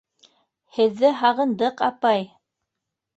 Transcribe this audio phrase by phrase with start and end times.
[0.77, 2.25] —Һеҙҙе һағындыҡ, апай!